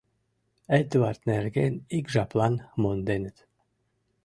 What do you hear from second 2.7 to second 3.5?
монденыт.